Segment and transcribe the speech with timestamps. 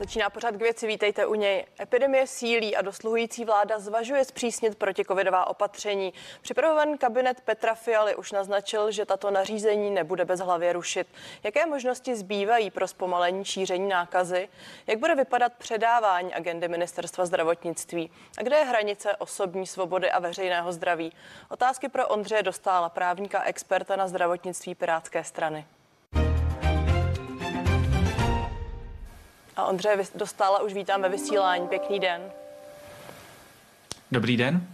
[0.00, 1.66] Začíná pořád k věci, vítejte u něj.
[1.80, 6.12] Epidemie sílí a dosluhující vláda zvažuje zpřísnit protikovidová opatření.
[6.42, 11.06] Připravovaný kabinet Petra Fialy už naznačil, že tato nařízení nebude bez hlavě rušit.
[11.42, 14.48] Jaké možnosti zbývají pro zpomalení šíření nákazy?
[14.86, 18.10] Jak bude vypadat předávání agendy ministerstva zdravotnictví?
[18.38, 21.12] A kde je hranice osobní svobody a veřejného zdraví?
[21.48, 25.66] Otázky pro Ondřeje Dostála, právníka experta na zdravotnictví Pirátské strany.
[29.60, 31.68] A Ondřeje Dostála už vítám ve vysílání.
[31.68, 32.32] Pěkný den.
[34.12, 34.66] Dobrý den.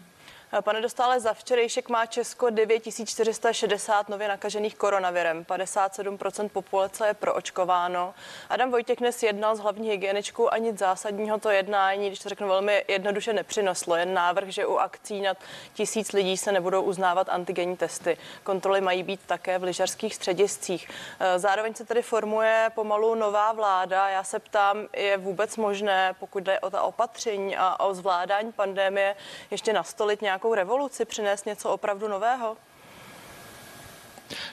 [0.60, 5.44] Pane Dostále, za včerejšek má Česko 9460 nově nakažených koronavirem.
[5.44, 8.14] 57% populace je proočkováno.
[8.48, 12.48] Adam Vojtěch dnes jednal s hlavní hygieničkou a nic zásadního to jednání, když to řeknu
[12.48, 13.96] velmi jednoduše, nepřinoslo.
[13.96, 15.36] Jen návrh, že u akcí nad
[15.74, 18.18] tisíc lidí se nebudou uznávat antigenní testy.
[18.42, 20.90] Kontroly mají být také v lyžařských střediscích.
[21.36, 24.08] Zároveň se tedy formuje pomalu nová vláda.
[24.08, 29.16] Já se ptám, je vůbec možné, pokud jde o ta opatření a o zvládání pandemie,
[29.50, 32.56] ještě nastolit nějakou nějakou revoluci, přinést něco opravdu nového?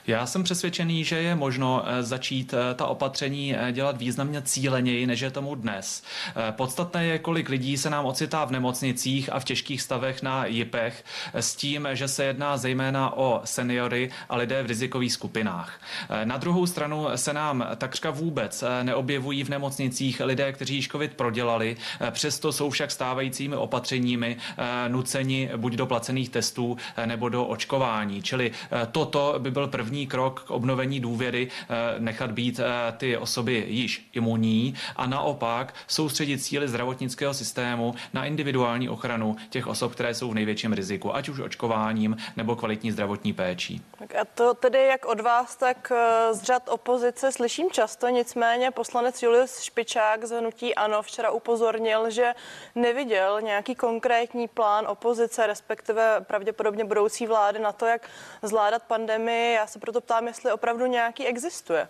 [0.07, 5.07] Já jsem přesvědčený, že je možno eh, začít eh, ta opatření eh, dělat významně cíleněji,
[5.07, 6.03] než je tomu dnes.
[6.51, 11.03] Podstatné je, kolik lidí se nám ocitá v nemocnicích a v těžkých stavech na JIPech
[11.33, 15.81] s tím, že se jedná zejména o seniory a lidé v rizikových skupinách.
[16.23, 21.77] Na druhou stranu se nám takřka vůbec neobjevují v nemocnicích lidé, kteří již COVID prodělali,
[22.11, 24.37] přesto jsou však stávajícími opatřeními
[24.87, 28.21] nuceni buď do placených testů nebo do očkování.
[28.21, 28.51] Čili
[28.91, 33.65] toto by byl první první krok k obnovení důvěry eh, nechat být eh, ty osoby
[33.67, 40.31] již imunní a naopak soustředit síly zdravotnického systému na individuální ochranu těch osob, které jsou
[40.31, 43.81] v největším riziku, ať už očkováním nebo kvalitní zdravotní péčí.
[44.21, 49.23] A to tedy jak od vás, tak eh, z řad opozice slyším často, nicméně poslanec
[49.23, 52.35] Julius Špičák z Hnutí Ano včera upozornil, že
[52.75, 58.09] neviděl nějaký konkrétní plán opozice, respektive pravděpodobně budoucí vlády na to, jak
[58.41, 59.53] zvládat pandemii.
[59.53, 61.87] Já se proto ptám, jestli opravdu nějaký existuje.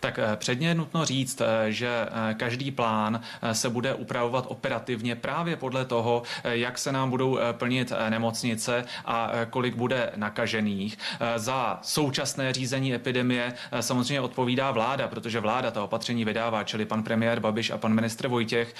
[0.00, 3.20] Tak eh, předně je nutno říct, eh, že eh, každý plán
[3.52, 9.76] se bude upravovat operativně právě podle toho, jak se nám budou plnit nemocnice a kolik
[9.76, 10.98] bude nakažených.
[11.36, 17.40] Za současné řízení epidemie samozřejmě odpovídá vláda, protože vláda ta opatření vydává, čili pan premiér
[17.40, 18.74] Babiš a pan ministr Vojtěch.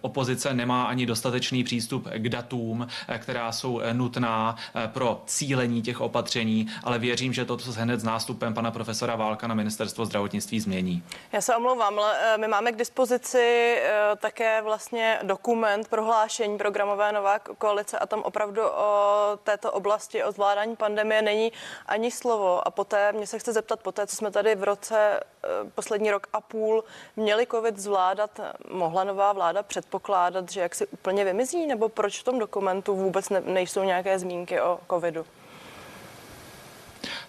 [0.00, 2.86] Opozice nemá ani dostatečný přístup k datům,
[3.18, 8.54] která jsou nutná pro cílení těch opatření, ale věřím, že toto se hned s nástupem
[8.54, 11.02] pana profesora Válka na ministerstvo zdravotnictví zdravotnictví změní.
[11.32, 17.12] Já se omlouvám, ale eh, my máme k dispozici eh, také vlastně dokument prohlášení programové
[17.12, 21.52] nová koalice a tam opravdu o této oblasti, o zvládání pandemie není
[21.86, 22.68] ani slovo.
[22.68, 26.26] A poté, mě se chce zeptat, poté, co jsme tady v roce, eh, poslední rok
[26.32, 26.84] a půl
[27.16, 32.24] měli covid zvládat, mohla nová vláda předpokládat, že jak si úplně vymizí, nebo proč v
[32.24, 35.26] tom dokumentu vůbec ne, nejsou nějaké zmínky o covidu?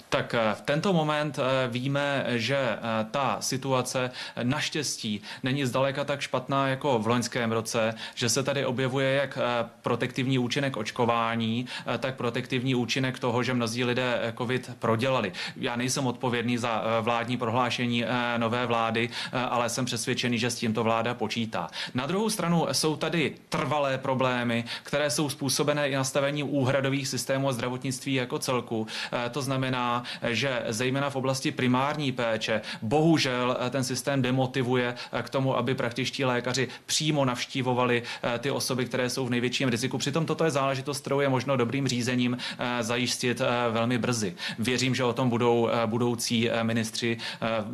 [0.10, 2.80] Tak eh, v tento moment eh, víme, že eh,
[3.12, 4.12] ta situace
[4.44, 9.38] naštěstí není zdaleka tak špatná jako v loňském roce, že se tady objevuje jak
[9.82, 11.66] protektivní účinek očkování,
[12.00, 15.32] tak protektivní účinek toho, že mnozí lidé COVID prodělali.
[15.56, 18.04] Já nejsem odpovědný za vládní prohlášení
[18.38, 19.10] nové vlády,
[19.50, 21.68] ale jsem přesvědčený, že s tímto vláda počítá.
[21.94, 27.54] Na druhou stranu jsou tady trvalé problémy, které jsou způsobené i nastavením úhradových systémů a
[27.54, 28.88] zdravotnictví jako celku.
[29.32, 35.30] To znamená, že zejména v oblasti primární péče bohužel eh, ten systém demotivuje eh, k
[35.30, 39.98] tomu, aby praktičtí lékaři přímo navštívovali eh, ty osoby, které jsou v největším riziku.
[39.98, 42.38] Přitom toto je záležitost, kterou je možno dobrým řízením
[42.82, 43.42] zajistit
[43.72, 44.36] velmi brzy.
[44.60, 47.18] Věřím, že o tom budou budoucí ministři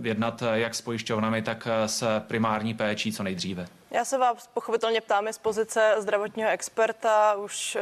[0.01, 3.65] jednat jak s pojišťovnami, tak s primární péčí co nejdříve.
[3.93, 7.35] Já se vás pochopitelně ptáme z pozice zdravotního experta.
[7.35, 7.81] Už eh,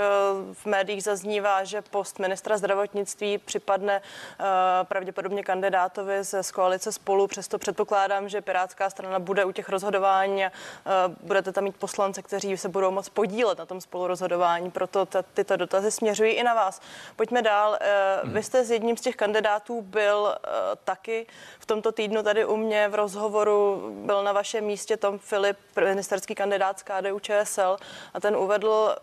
[0.54, 4.44] v médiích zaznívá, že post ministra zdravotnictví připadne eh,
[4.84, 7.28] pravděpodobně kandidátovi ze z koalice spolu.
[7.28, 10.92] Přesto předpokládám, že Pirátská strana bude u těch rozhodování a eh,
[11.22, 14.72] budete tam mít poslance, kteří se budou moc podílet na tom spolurozhodování.
[14.72, 16.82] Proto tyto dotazy směřují i na vás.
[17.16, 17.78] Pojďme dál.
[18.24, 18.34] Hmm.
[18.34, 20.36] Vy jste s jedním z těch kandidátů byl
[20.84, 21.28] taky
[21.60, 23.92] v tomto týdnu tady u mě v rozhovoru.
[24.06, 25.58] Byl na vašem místě Tom Filip,
[26.02, 27.78] ministerský kandidát z KDU ČSL
[28.14, 28.96] a ten uvedl,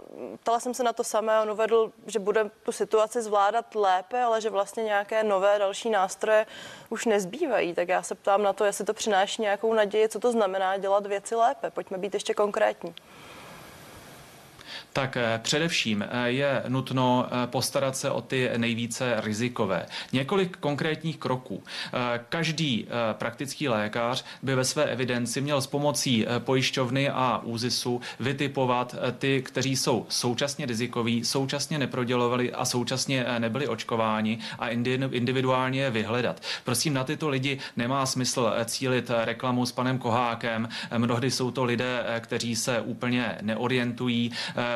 [0.43, 4.41] ptala jsem se na to samé, on uvedl, že bude tu situaci zvládat lépe, ale
[4.41, 6.47] že vlastně nějaké nové další nástroje
[6.91, 7.75] už nezbývají.
[7.75, 11.07] Tak já se ptám na to, jestli to přináší nějakou naději, co to znamená dělat
[11.07, 11.71] věci lépe.
[11.71, 12.95] Pojďme být ještě konkrétní.
[14.93, 19.87] Tak eh, především eh, je nutno eh, postarat se o ty nejvíce rizikové.
[20.13, 21.63] Několik konkrétních kroků.
[22.29, 29.43] Každý praktický lékař by ve své evidenci měl s pomocí pojišťovny a úzisu vytipovat ty,
[29.43, 34.69] kteří jsou současně rizikoví, současně neprodělovali a současně nebyli očkováni a
[35.11, 36.43] individuálně je vyhledat.
[36.65, 40.69] Prosím, na tyto lidi nemá smysl cílit reklamu s panem Kohákem.
[40.99, 44.33] Mnohdy jsou to lidé, kteří se úplně neorientují,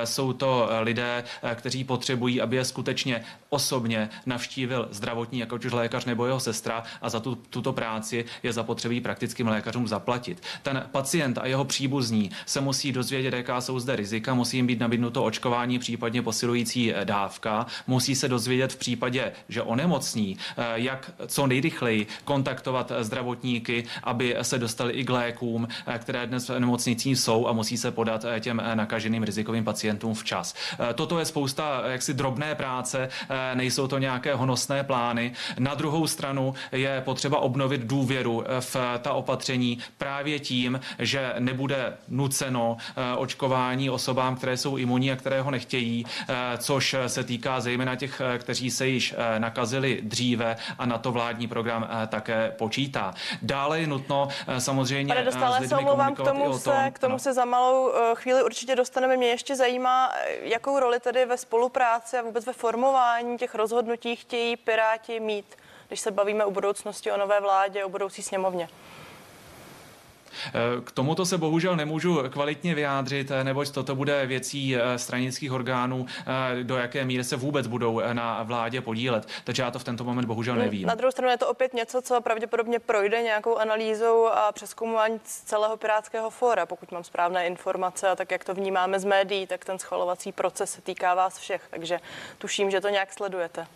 [0.06, 5.72] jsou to eh, lidé, eh, kteří potřebují, aby je skutečně osobně navštívil zdravotní, jako už
[5.72, 10.43] lékař nebo jeho sestra a za tu, tuto práci je zapotřebí praktickým lékařům zaplatit.
[10.62, 14.81] Ten pacient a jeho příbuzní se musí dozvědět, jaká jsou zde rizika, musí jim být
[14.81, 20.37] nabídnuto očkování, případně posilující eh, dávka, musí se dozvědět v případě, že onemocní,
[20.75, 25.69] jak co nejrychleji kontaktovat zdravotníky, aby se dostali i k lékům,
[25.99, 30.54] které dnes v nemocnicích jsou a musí se podat těm nakaženým rizikovým pacientům pacientům včas.
[30.90, 35.32] Eh, toto je spousta eh, jaksi drobné práce, eh, nejsou to nějaké honosné plány.
[35.58, 42.76] Na druhou stranu je potřeba obnovit důvěru v ta opatření právě tím, že nebude nuceno
[43.16, 46.06] očkování osobám, které jsou imunní a které ho nechtějí,
[46.58, 51.88] což se týká zejména těch, kteří se již nakazili dříve a na to vládní program
[52.08, 53.14] také počítá.
[53.42, 54.28] Dále je nutno
[54.58, 58.76] samozřejmě Pane Dostále, se omlouvám, k tomu, se, k tomu se za malou chvíli určitě
[58.76, 59.16] dostaneme.
[59.16, 59.81] Mě ještě zajímá,
[60.43, 65.56] jakou roli tedy ve spolupráci a vůbec ve formování těch rozhodnutí chtějí Piráti mít,
[65.88, 68.69] když se bavíme o budoucnosti, o nové vládě, o budoucí sněmovně?
[70.84, 76.64] K tomuto se bohužel nemůžu kvalitně vyjádřit, neboť toto bude věcí eh, stranických orgánů, eh,
[76.64, 79.28] do jaké míry se vůbec budou eh, na vládě podílet.
[79.44, 80.86] Takže já to v tento moment bohužel nevím.
[80.86, 85.76] Na druhou stranu je to opět něco, co pravděpodobně projde nějakou analýzou a přeskoumování celého
[85.76, 86.66] pirátského fóra.
[86.66, 90.72] Pokud mám správné informace a tak, jak to vnímáme z médií, tak ten schvalovací proces
[90.72, 91.62] se týká vás všech.
[91.70, 92.00] Takže
[92.38, 93.66] tuším, že to nějak sledujete.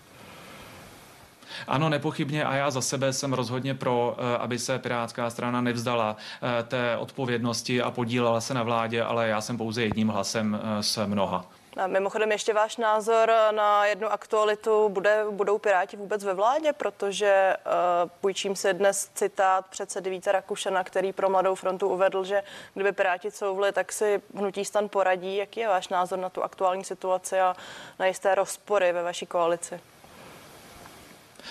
[1.66, 6.16] Ano, nepochybně a já za sebe jsem rozhodně pro, eh, aby se Pirátská strana nevzdala
[6.42, 10.82] eh, té odpovědnosti a podílela se na vládě, ale já jsem pouze jedním hlasem eh,
[10.82, 11.44] z mnoha.
[11.76, 14.88] A mimochodem ještě váš názor na jednu aktualitu.
[14.88, 16.72] Bude, budou Piráti vůbec ve vládě?
[16.72, 22.42] Protože uh, půjčím se dnes citát předsedy Víta Rakušana, který pro Mladou frontu uvedl, že
[22.74, 25.36] kdyby Piráti couvli, tak si hnutí stan poradí.
[25.36, 27.56] Jaký je váš názor na tu aktuální situaci a
[27.98, 29.80] na jisté rozpory ve vaší koalici?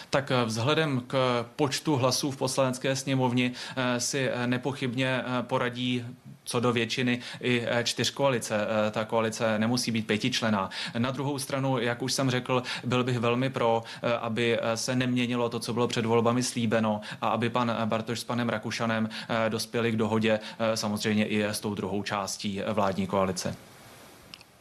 [0.10, 6.06] Tak eh, vzhledem k počtu hlasů v poslanecké sněmovně eh, si eh, nepochybně poradí
[6.48, 8.68] co do většiny i čtyř koalice.
[8.92, 10.70] Ta koalice nemusí být pětičlená.
[10.98, 13.84] Na druhou stranu, jak už jsem řekl, byl bych velmi pro,
[14.22, 18.50] aby se neměnilo to, co bylo před volbami slíbeno a aby pan Bartoš s panem
[18.50, 19.10] Rakušanem
[19.50, 20.40] dospěli k dohodě
[20.76, 23.56] samozřejmě i s tou druhou částí vládní koalice.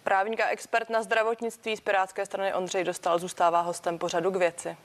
[0.04, 4.76] Právník a expert na zdravotnictví z Pirátské strany Ondřej Dostal zůstává hostem pořadu k věci.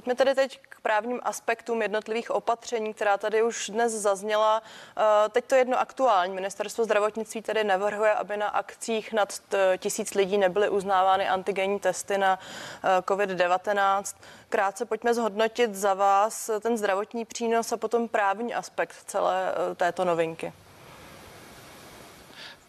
[0.00, 4.62] Pojďme tedy teď k právním aspektům jednotlivých opatření, která tady už dnes zazněla.
[4.96, 6.34] Eh, teď to jedno aktuální.
[6.34, 9.40] Ministerstvo zdravotnictví tedy navrhuje, aby na akcích nad
[9.78, 12.38] tisíc lidí nebyly uznávány antigenní testy na
[12.84, 14.16] eh, COVID-19.
[14.48, 20.04] Krátce pojďme zhodnotit za vás ten zdravotní přínos a potom právní aspekt celé eh, této
[20.04, 20.52] novinky.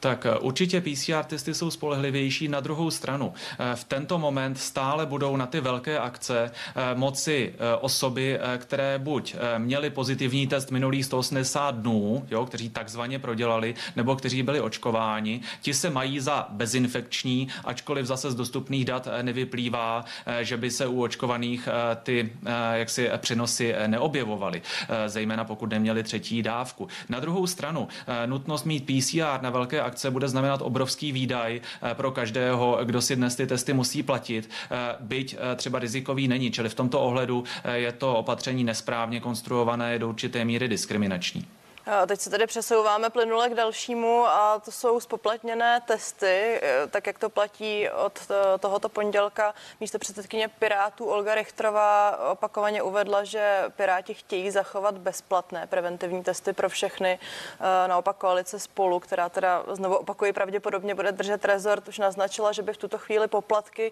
[0.01, 2.47] Tak eh, určitě PCR testy jsou spolehlivější.
[2.47, 7.53] Na druhou stranu, eh, v tento moment stále budou na ty velké akce eh, moci
[7.81, 14.43] osoby, které buď měli pozitivní test minulých 180 dnů, jo, kteří takzvaně prodělali, nebo kteří
[14.43, 20.05] byli očkováni, ti se mají za bezinfekční, ačkoliv zase z dostupných dat nevyplývá,
[20.41, 21.69] že by se u očkovaných
[22.03, 22.31] ty
[22.73, 24.61] jaksi přenosy neobjevovaly,
[25.07, 26.87] zejména pokud neměli třetí dávku.
[27.09, 27.87] Na druhou stranu,
[28.25, 33.15] nutnost mít PCR na velké akce bude znamenat obrovský výdaj eh, pro každého, kdo si
[33.15, 36.51] dnes ty testy musí platit, eh, byť eh, třeba rizikový není.
[36.51, 37.43] Čili v tomto ohledu
[37.73, 41.45] je to opatření nesprávně konstruované, je do určité míry diskriminační.
[41.85, 47.07] A teď se tedy přesouváme plynule k dalšímu a to jsou spoplatněné testy, e, tak
[47.07, 49.53] jak to platí od e, tohoto pondělka.
[49.79, 56.69] Místo předsedkyně Pirátů Olga Richtrová opakovaně uvedla, že Piráti chtějí zachovat bezplatné preventivní testy pro
[56.69, 57.19] všechny.
[57.59, 62.61] E, naopak koalice spolu, která teda znovu opakují pravděpodobně bude držet rezort, už naznačila, že
[62.61, 63.91] by v tuto chvíli poplatky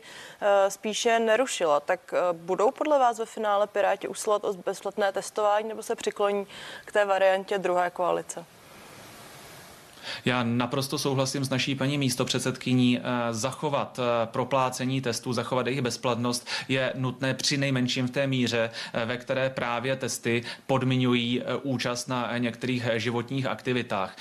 [0.68, 1.80] spíše nerušila.
[1.80, 6.48] Tak budou podle vás ve finále Piráti usilovat o bezplatné testování nebo se přikloní
[6.86, 8.46] k té variantě druhé koalice?
[10.26, 13.00] Já naprosto souhlasím s naší paní místopředsedkyní.
[13.00, 18.70] Eh, zachovat eh, proplácení testů, zachovat jejich bezplatnost je nutné při nejmenším v té míře,
[18.94, 24.16] eh, ve které právě testy podmiňují účast na některých životních aktivitách.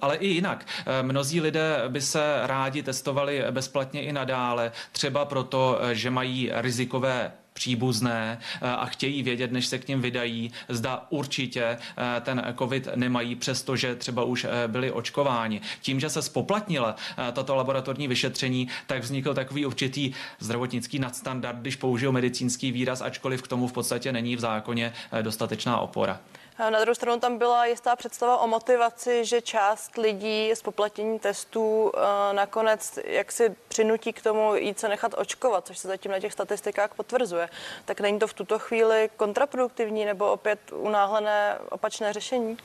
[0.00, 0.66] Ale i jinak.
[1.02, 8.38] Mnozí lidé by se rádi testovali bezplatně i nadále, třeba proto, že mají rizikové příbuzné
[8.38, 13.34] eh, a chtějí vědět, než se k ním vydají, zda určitě eh, ten COVID nemají,
[13.36, 15.60] přestože třeba už eh, byli očkováni.
[15.80, 16.96] Tím, že se spoplatnila
[17.32, 23.48] tato laboratorní vyšetření, tak vznikl takový určitý zdravotnický nadstandard, když použil medicínský výraz, ačkoliv k
[23.48, 26.20] tomu v podstatě není v zákoně dostatečná opora.
[26.58, 31.92] Na druhou stranu tam byla jistá představa o motivaci, že část lidí s poplatněním testů
[31.94, 36.20] eh, nakonec jak si přinutí k tomu jít se nechat očkovat, což se zatím na
[36.20, 37.48] těch statistikách potvrzuje.
[37.84, 42.56] Tak není to v tuto chvíli kontraproduktivní nebo opět unáhlené opačné řešení?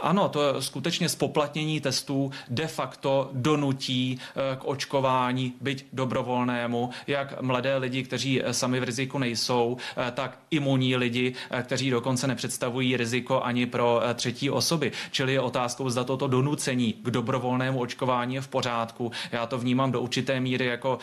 [0.00, 7.76] Ano, to skutečně spoplatnění testů de facto donutí eh, k očkování, byť dobrovolnému, jak mladé
[7.76, 13.42] lidi, kteří eh, sami v riziku nejsou, eh, tak imunní lidi, kteří dokonce nepředstavují riziko
[13.42, 14.92] ani pro třetí osoby.
[15.10, 19.12] Čili je otázkou, zda toto donucení k dobrovolnému očkování je v pořádku.
[19.32, 20.98] Já to vnímám do určité míry jako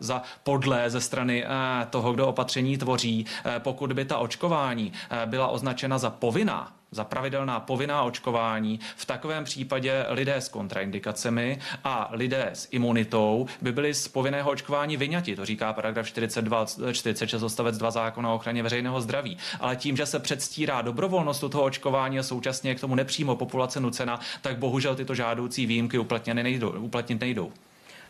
[0.00, 1.44] za podlé ze strany
[1.90, 3.26] toho, kdo opatření tvoří.
[3.58, 4.92] Pokud by ta očkování
[5.26, 8.80] byla označena za povinná, za pravidelná povinná očkování.
[8.96, 14.96] V takovém případě lidé s kontraindikacemi a lidé s imunitou by byli z povinného očkování
[14.96, 15.36] vyňati.
[15.36, 19.36] To říká paragraf 42, 46 odstavec 2 zákona o ochraně veřejného zdraví.
[19.60, 24.20] Ale tím, že se předstírá dobrovolnost toho očkování a současně k tomu nepřímo populace nucena,
[24.42, 27.52] tak bohužel tyto žádoucí výjimky uplatněny nejdou, uplatnit nejdou.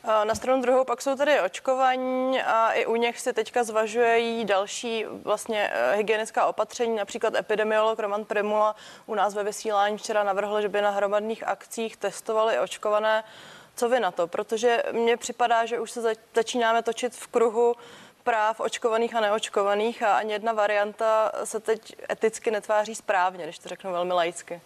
[0.05, 5.05] Na stranu druhou pak jsou tady očkování a i u nich se teďka zvažují další
[5.23, 6.97] vlastně eh, hygienická opatření.
[6.97, 8.77] Například epidemiolog Roman Primula
[9.07, 13.25] u nás ve vysílání včera navrhl, že by na hromadných akcích testovali očkované.
[13.77, 14.27] Co vy na to?
[14.27, 17.75] Protože mně připadá, že už se začínáme točit v kruhu
[18.25, 23.69] práv očkovaných a neočkovaných a ani jedna varianta se teď eticky netváří správně, když to
[23.69, 24.61] řeknu velmi laicky.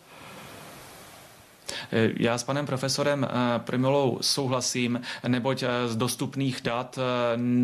[1.93, 6.99] Eh, já s panem profesorem eh, Primolou souhlasím, neboť eh, z dostupných dat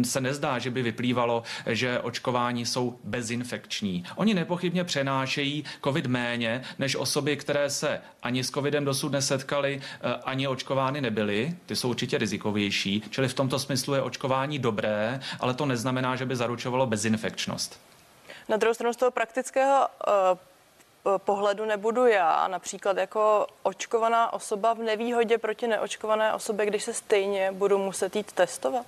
[0.02, 4.04] se nezdá, že by vyplývalo, že očkování jsou bezinfekční.
[4.16, 9.80] Oni nepochybně přenášejí COVID méně než osoby, které se ani s COVIDem dosud nesetkali,
[10.24, 11.54] ani očkovány nebyly.
[11.66, 16.26] Ty jsou určitě rizikovější, čili v tomto smyslu je očkování dobré, ale to neznamená, že
[16.26, 17.80] by zaručovalo bezinfekčnost.
[18.48, 19.86] Na druhou stranu z toho praktického
[21.18, 27.52] pohledu nebudu já, například jako očkovaná osoba v nevýhodě proti neočkované osobě, když se stejně
[27.52, 28.86] budu muset jít testovat?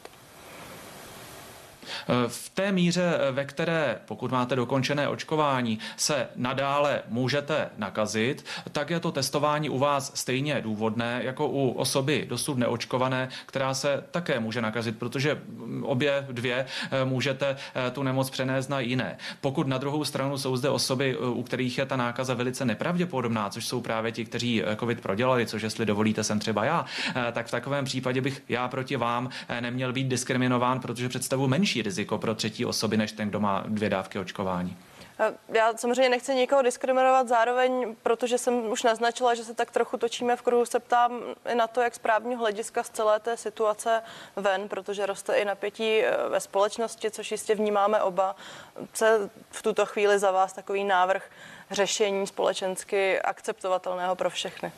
[2.26, 9.00] V té míře, ve které, pokud máte dokončené očkování, se nadále můžete nakazit, tak je
[9.00, 14.60] to testování u vás stejně důvodné jako u osoby dosud neočkované, která se také může
[14.60, 15.42] nakazit, protože
[15.82, 19.16] obě dvě eh, můžete eh, tu nemoc přenést na jiné.
[19.40, 23.50] Pokud na druhou stranu jsou zde osoby, eh, u kterých je ta nákaza velice nepravděpodobná,
[23.50, 26.84] což jsou právě ti, kteří COVID prodělali, což jestli dovolíte, jsem třeba já,
[27.32, 29.28] tak v takovém případě bych já proti vám
[29.60, 33.90] neměl být diskriminován, protože představu menší riziko pro třetí osoby, než ten, kdo má dvě
[33.90, 34.76] dávky očkování.
[35.48, 40.36] Já samozřejmě nechci nikoho diskriminovat, zároveň, protože jsem už naznačila, že se tak trochu točíme
[40.36, 41.20] v kruhu, se ptám
[41.52, 44.02] i na to, jak z právního hlediska z celé té situace
[44.36, 48.36] ven, protože roste i napětí eh, ve společnosti, což jistě vnímáme oba.
[48.92, 49.06] Co
[49.50, 51.30] v tuto chvíli za vás takový návrh
[51.70, 54.72] řešení společensky akceptovatelného pro všechny?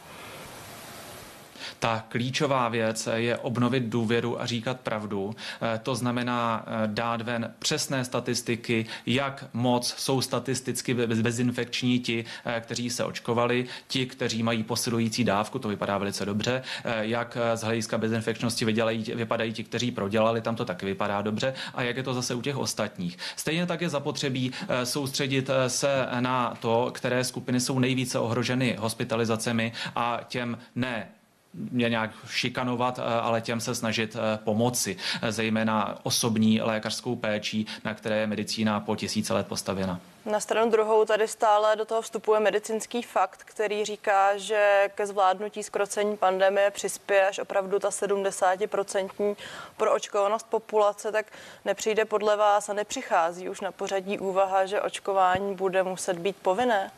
[1.78, 5.36] Ta klíčová věc je obnovit důvěru a říkat pravdu.
[5.62, 12.60] Eh, to znamená eh, dát ven přesné statistiky, jak moc jsou statisticky bezinfekční ti, eh,
[12.60, 16.62] kteří se očkovali, ti, kteří mají posilující dávku, to vypadá velice dobře,
[17.00, 21.82] jak z hlediska bezinfekčnosti vydělají, vypadají ti, kteří prodělali, tam to taky vypadá dobře, a
[21.82, 23.18] jak je to zase u těch ostatních.
[23.36, 24.52] Stejně tak je zapotřebí
[24.84, 31.08] soustředit se na to, které skupiny jsou nejvíce ohroženy hospitalizacemi a těm ne
[31.54, 37.66] mě nějak šikanovat, eh, ale těm se snažit eh, pomoci, eh, zejména osobní lékařskou péčí,
[37.84, 40.00] na které je medicína po tisíce let postavěna.
[40.26, 45.62] Na stranu druhou tady stále do toho vstupuje medicínský fakt, který říká, že ke zvládnutí
[45.62, 49.36] zkrocení pandemie přispěje až opravdu ta 70%
[49.76, 51.26] proočkovanost populace, tak
[51.64, 56.90] nepřijde podle vás a nepřichází už na pořadí úvaha, že očkování bude muset být povinné?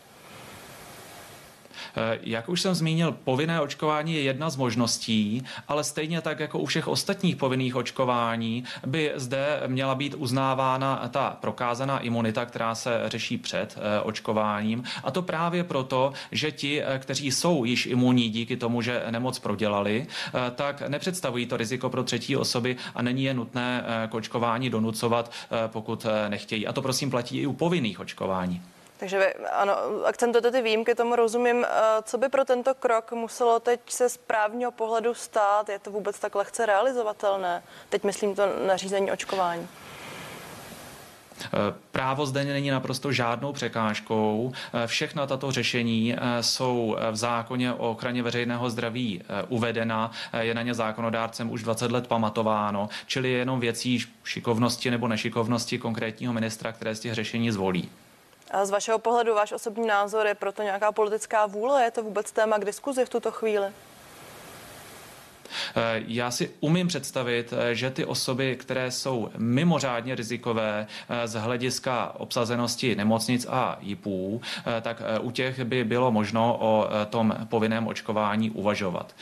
[1.96, 6.58] Eh, jak už jsem zmínil, povinné očkování je jedna z možností, ale stejně tak jako
[6.58, 13.02] u všech ostatních povinných očkování by zde měla být uznávána ta prokázaná imunita, která se
[13.06, 14.84] řeší před eh, očkováním.
[15.04, 19.38] A to právě proto, že ti, eh, kteří jsou již imunní díky tomu, že nemoc
[19.38, 20.06] prodělali,
[20.54, 25.32] tak nepředstavují to riziko pro třetí osoby a není je nutné k očkování donucovat,
[25.66, 26.66] pokud nechtějí.
[26.66, 28.62] A to prosím platí i u povinných očkování.
[28.98, 31.64] Takže vy, ano, akcentujete ty výjimky, tomu rozumím.
[31.64, 31.68] Eh,
[32.02, 35.68] co by pro tento krok muselo teď se z právního pohledu stát?
[35.68, 37.62] Je to vůbec tak lehce realizovatelné?
[37.88, 39.68] Teď myslím to nařízení očkování.
[41.44, 41.48] Eh,
[41.92, 44.52] právo zde není naprosto žádnou překážkou.
[44.74, 50.10] Eh, všechna tato řešení jsou v zákoně o ochraně veřejného zdraví uvedena,
[50.40, 55.78] je na ně zákonodárcem už 20 let pamatováno, čili je jenom věcí šikovnosti nebo nešikovnosti
[55.78, 57.90] konkrétního ministra, které z těch řešení zvolí.
[58.50, 61.84] A z vašeho pohledu, váš osobní názor, je proto nějaká politická vůle?
[61.84, 63.72] Je to vůbec téma k diskuzi v tuto chvíli?
[65.74, 71.34] Eh, já si umím představit, eh, že ty osoby, které jsou mimořádně rizikové eh, z
[71.34, 74.40] hlediska obsazenosti nemocnic a JIPů,
[74.80, 79.14] tak u těch by bylo možno o tom povinném očkování uvažovat.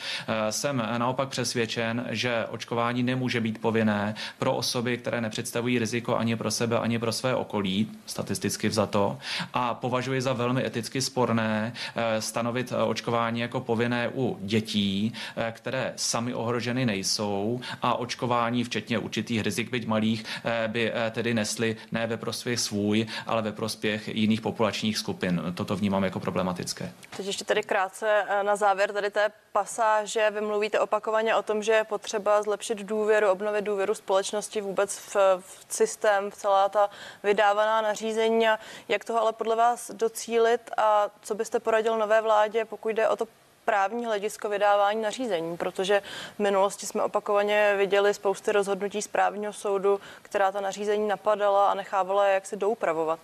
[0.49, 6.51] Jsem naopak přesvědčen, že očkování nemůže být povinné pro osoby, které nepředstavují riziko ani pro
[6.51, 9.17] sebe, ani pro své okolí, statisticky vzato,
[9.53, 11.73] a považuji za velmi eticky sporné
[12.19, 15.13] stanovit očkování jako povinné u dětí,
[15.51, 21.33] které sami ohroženy nejsou a očkování, včetně určitých rizik, byť malých, eh, by eh, tedy
[21.33, 25.41] nesly ne ve prospěch svůj, ale ve prospěch jiných populačních skupin.
[25.55, 26.91] Toto vnímám jako problematické.
[27.17, 30.31] Teď ještě tedy krátce eh, na závěr tady té pasáže.
[30.31, 35.15] Vy mluvíte opakovaně o tom, že je potřeba zlepšit důvěru, obnovit důvěru společnosti vůbec v,
[35.39, 36.89] v systém, v celá ta
[37.23, 38.45] vydávaná nařízení.
[38.87, 43.15] Jak toho ale podle vás docílit a co byste poradil nové vládě, pokud jde o
[43.15, 43.27] to
[43.65, 46.01] právní hledisko vydávání nařízení, protože
[46.35, 52.27] v minulosti jsme opakovaně viděli spousty rozhodnutí správního soudu, která ta nařízení napadala a nechávala
[52.27, 53.19] je jaksi doupravovat.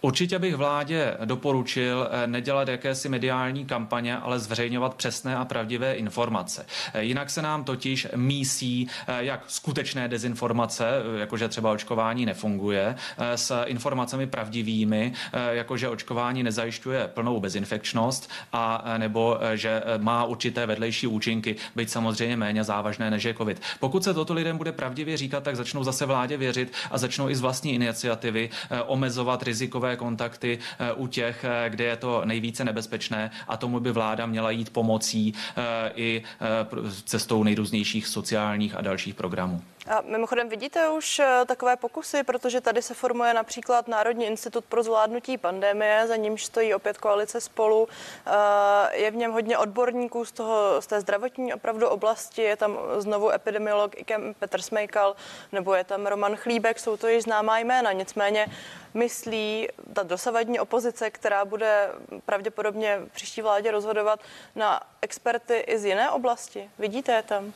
[0.00, 6.66] Určitě bych vládě doporučil eh, nedělat jakési mediální kampaně, ale zveřejňovat přesné a pravdivé informace.
[6.94, 10.88] Eh, jinak se nám totiž mísí eh, jak skutečné dezinformace,
[11.18, 12.96] jakože třeba očkování nefunguje,
[13.34, 15.12] s informacemi pravdivými,
[15.50, 22.64] jakože očkování nezajišťuje plnou bezinfekčnost a nebo že má určité vedlejší účinky, byť samozřejmě méně
[22.64, 23.62] závažné než je COVID.
[23.80, 27.36] Pokud se toto lidem bude pravdivě říkat, tak začnou zase vládě věřit a začnou i
[27.36, 28.50] z vlastní iniciativy
[28.86, 33.80] omezovat rizikové takové kontakty eh, u těch, eh, kde je to nejvíce nebezpečné a tomu
[33.80, 36.22] by vláda měla jít pomocí eh, i
[37.04, 39.62] cestou nejrůznějších sociálních a dalších programů.
[39.88, 45.38] A mimochodem vidíte už takové pokusy, protože tady se formuje například Národní institut pro zvládnutí
[45.38, 47.88] pandemie, za nímž stojí opět koalice spolu.
[48.92, 53.30] Je v něm hodně odborníků z, toho, z té zdravotní opravdu oblasti, je tam znovu
[53.30, 55.16] epidemiolog Ikem Petr Smejkal,
[55.52, 57.92] nebo je tam Roman Chlíbek, jsou to již známá jména.
[57.92, 58.46] Nicméně
[58.94, 61.90] myslí ta dosavadní opozice, která bude
[62.26, 64.20] pravděpodobně v příští vládě rozhodovat
[64.56, 66.70] na experty i z jiné oblasti?
[66.78, 67.52] Vidíte je tam?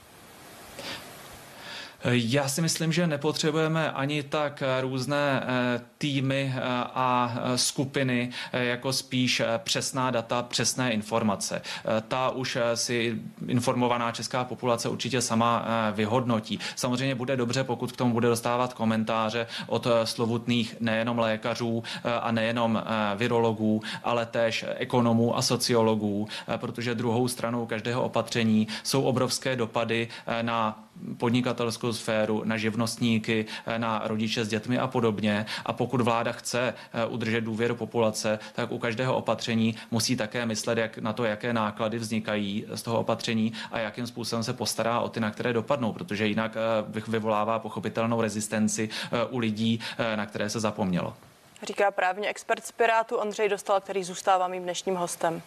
[2.05, 6.61] Já si myslím, že nepotřebujeme ani tak různé eh, týmy eh,
[6.95, 11.63] a eh, skupiny, jako spíš přesná data, přesné informace.
[12.09, 16.59] Ta už si informovaná česká populace určitě sama vyhodnotí.
[16.77, 21.83] Samozřejmě bude dobře, pokud k tomu bude dostávat komentáře od slovutných nejenom lékařů
[22.21, 22.83] a nejenom
[23.17, 30.09] virologů, ale též ekonomů a sociologů, protože druhou stranou každého opatření jsou obrovské dopady
[30.43, 30.85] na
[31.19, 35.47] podnikatelskou sféru, na živnostníky, eh, na rodiče s dětmi a podobně.
[35.65, 40.79] A pokud vláda chce eh, udržet důvěru populace, tak u každého opatření musí také myslet
[40.79, 45.09] jak na to, jaké náklady vznikají z toho opatření a jakým způsobem se postará o
[45.09, 48.89] ty, na které dopadnou, protože jinak eh, vyvolává pochopitelnou rezistenci
[49.31, 49.81] u lidí,
[50.17, 51.15] na které se zapomnělo.
[51.63, 55.43] Říká právní expert z Pirátu Ondřej Dostal, který zůstává mým dnešním hostem.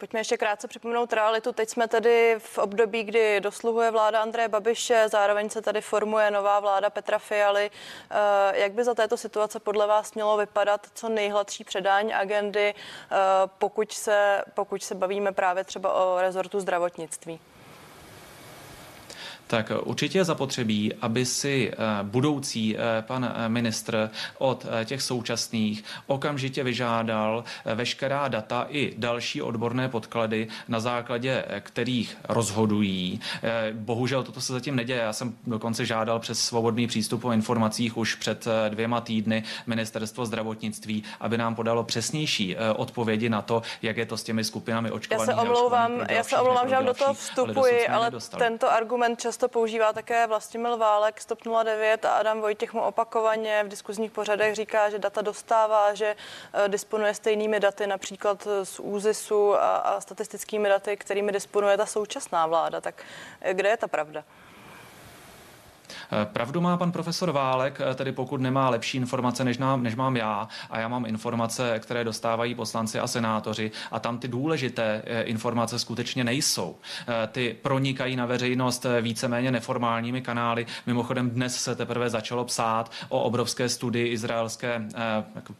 [0.00, 1.52] Pojďme ještě krátce připomenout realitu.
[1.52, 6.60] Teď jsme tedy v období, kdy dosluhuje vláda Andreje Babiše, zároveň se tady formuje nová
[6.60, 7.70] vláda Petra Fialy.
[8.10, 13.16] Eh, jak by za této situace podle vás mělo vypadat co nejhladší předání agendy, eh,
[13.58, 17.40] pokud se, pokud se bavíme právě třeba o rezortu zdravotnictví?
[19.50, 28.28] Tak určitě je zapotřebí, aby si budoucí pan ministr od těch současných okamžitě vyžádal veškerá
[28.28, 33.20] data i další odborné podklady, na základě kterých rozhodují.
[33.72, 35.00] Bohužel toto se zatím neděje.
[35.00, 41.02] Já jsem dokonce žádal přes svobodný přístup o informacích už před dvěma týdny ministerstvo zdravotnictví,
[41.20, 45.28] aby nám podalo přesnější odpovědi na to, jak je to s těmi skupinami očkovaných.
[45.28, 49.20] Já se omlouvám, já se omlouvám, že vám do toho vstupuji, ale, ale tento argument
[49.20, 54.54] často používá také Vlastimil Válek, Stop 09 a Adam Vojtěch mu opakovaně v diskuzních pořadech
[54.54, 56.16] říká, že data dostává, že
[56.54, 62.46] uh, disponuje stejnými daty, například z ÚZISu a, a statistickými daty, kterými disponuje ta současná
[62.46, 62.80] vláda.
[62.80, 63.02] Tak
[63.40, 64.24] eh, kde je ta pravda?
[66.12, 69.94] Eh, pravdu má pan profesor Válek, eh, tedy pokud nemá lepší informace, než, nám, než
[69.94, 75.02] mám já, a já mám informace, které dostávají poslanci a senátoři, a tam ty důležité
[75.04, 76.76] eh, informace skutečně nejsou.
[77.32, 80.66] Ty pronikají na veřejnost víceméně neformálními kanály.
[80.86, 84.82] Mimochodem dnes se teprve začalo psát o obrovské studii izraelské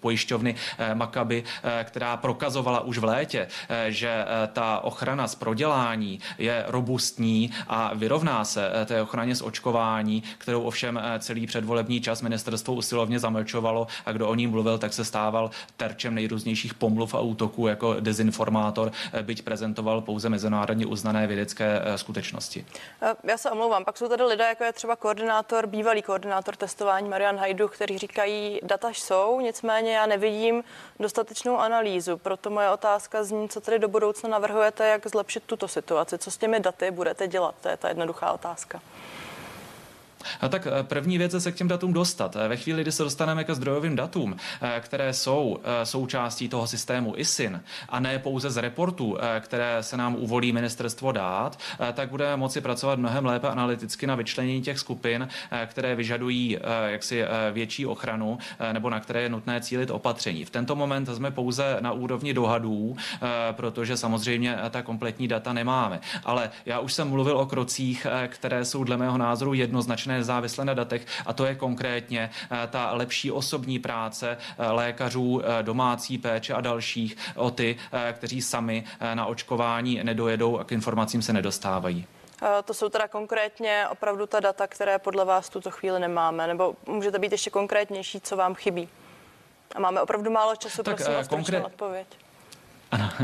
[0.00, 0.54] pojišťovny
[0.94, 1.44] Makaby,
[1.84, 3.48] která prokazovala už v létě,
[3.88, 10.62] že ta ochrana z prodělání je robustní a vyrovná se té ochraně z očkování kterou
[10.62, 15.04] ovšem eh, celý předvolební čas ministerstvo usilovně zamlčovalo a kdo o ní mluvil, tak se
[15.04, 21.82] stával terčem nejrůznějších pomluv a útoků jako dezinformátor, eh, byť prezentoval pouze mezinárodně uznané vědecké
[21.84, 22.66] eh, skutečnosti.
[23.24, 27.36] Já se omlouvám, pak jsou tady lidé, jako je třeba koordinátor, bývalý koordinátor testování Marian
[27.36, 30.64] Hajdu, kteří říkají, data jsou, nicméně já nevidím
[31.00, 32.16] dostatečnou analýzu.
[32.16, 36.36] Proto moje otázka zní, co tedy do budoucna navrhujete, jak zlepšit tuto situaci, co s
[36.36, 38.80] těmi daty budete dělat, to je ta jednoduchá otázka.
[40.40, 42.36] A tak eh, první věc je se k těm datům dostat.
[42.36, 47.14] Eh, ve chvíli, kdy se dostaneme ke zdrojovým datům, eh, které jsou součástí toho systému
[47.16, 51.58] ISIN a ne pouze z reportů, které se nám uvolí ministerstvo dát,
[51.92, 55.28] tak budeme moci pracovat mnohem lépe analyticky na vyčlenění těch skupin,
[55.66, 58.38] které vyžadují jaksi větší ochranu
[58.72, 60.44] nebo na které je nutné cílit opatření.
[60.44, 62.96] V tento moment jsme pouze na úrovni dohadů,
[63.52, 66.00] protože samozřejmě ta kompletní data nemáme.
[66.24, 70.64] Ale já už jsem mluvil o krocích, které jsou dle mého názoru jednoznačné skutečné závisle
[70.64, 76.18] na datech a to je konkrétně eh, ta lepší osobní práce eh, lékařů, eh, domácí
[76.18, 77.76] péče a dalších o ty,
[78.12, 82.06] kteří sami na očkování nedojedou a k informacím se nedostávají.
[82.64, 86.74] To jsou teda konkrétně opravdu ta data, které podle vás v tuto chvíli nemáme, nebo
[86.86, 88.88] můžete být ještě konkrétnější, co vám chybí?
[89.74, 91.64] A máme opravdu málo času, tak, prosím, konkrét...
[91.64, 92.06] odpověď.
[92.90, 93.10] Ano.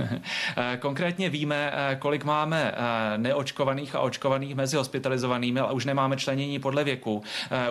[0.57, 6.17] Eh, konkrétně víme, eh, kolik máme eh, neočkovaných a očkovaných mezi hospitalizovanými, ale už nemáme
[6.17, 7.23] členění podle věku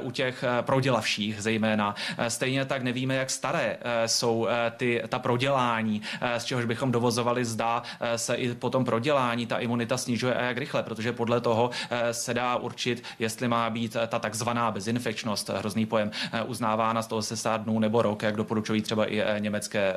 [0.01, 1.95] u těch prodělavších zejména.
[2.27, 6.01] Stejně tak nevíme, jak staré jsou ty, ta prodělání,
[6.38, 7.84] z čehož bychom dovozovali, zda
[8.15, 11.69] se i po tom prodělání ta imunita snižuje a jak rychle, protože podle toho
[12.12, 16.12] se dá určit, jestli má být ta takzvaná bezinfekčnost, hrozný pojem,
[16.45, 19.93] uznávána z toho se dnů nebo rok, jak doporučují třeba i německé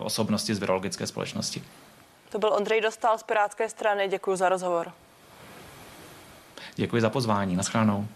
[0.00, 1.62] osobnosti z virologické společnosti společnosti.
[2.30, 4.08] To byl Ondřej Dostal z Pirátské strany.
[4.08, 4.92] Děkuji za rozhovor.
[6.74, 7.56] Děkuji za pozvání.
[7.56, 8.06] Naschledanou.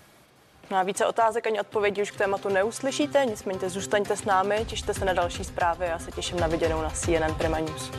[0.71, 4.95] No a více otázek ani odpovědí už k tématu neuslyšíte, nicméně zůstaňte s námi, těšte
[4.95, 7.91] se na další zprávy a se těším na viděnou na CNN Prima News.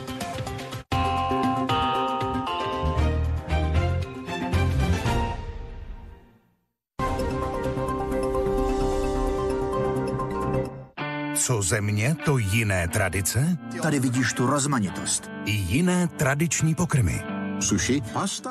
[11.46, 13.58] Co země, to jiné tradice?
[13.82, 15.30] Tady vidíš tu rozmanitost.
[15.44, 17.24] I jiné tradiční pokrmy.
[17.60, 18.50] Sushi, pasta